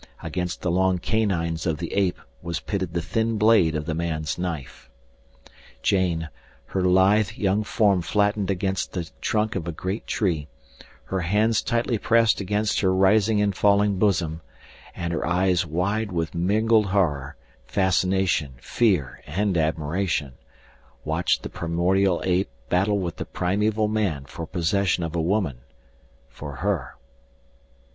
[0.23, 4.35] Against the long canines of the ape was pitted the thin blade of the man's
[4.39, 4.89] knife.
[5.83, 10.47] Jane—her lithe, young form flattened against the trunk of a great tree,
[11.03, 14.41] her hands tight pressed against her rising and falling bosom,
[14.95, 17.35] and her eyes wide with mingled horror,
[17.67, 25.15] fascination, fear, and admiration—watched the primordial ape battle with the primeval man for possession of
[25.15, 26.95] a woman—for her.